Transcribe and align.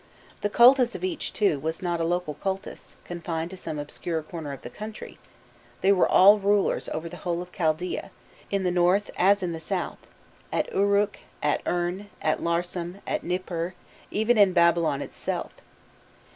The 0.41 0.49
cultus 0.49 0.95
of 0.95 1.03
each, 1.03 1.31
too, 1.31 1.59
was 1.59 1.83
not 1.83 1.99
a 1.99 2.03
local 2.03 2.33
cultus, 2.33 2.95
confined 3.05 3.51
to 3.51 3.55
some 3.57 3.77
obscure 3.77 4.23
corner 4.23 4.51
of 4.51 4.63
the 4.63 4.69
country; 4.71 5.19
they 5.81 5.91
all 5.93 6.39
were 6.39 6.49
rulers 6.53 6.89
over 6.89 7.07
the 7.07 7.17
whole 7.17 7.39
of 7.39 7.51
Chaldaea, 7.51 8.09
in 8.49 8.63
the 8.63 8.71
north 8.71 9.11
as 9.15 9.43
in 9.43 9.51
the 9.51 9.59
south, 9.59 9.99
at 10.51 10.73
Uruk, 10.73 11.19
at 11.43 11.61
Urn, 11.67 12.09
at 12.19 12.41
Larsam, 12.41 12.99
at 13.05 13.23
Nipur, 13.23 13.75
even 14.09 14.39
in 14.39 14.53
Babylon 14.53 15.03
itself. 15.03 15.51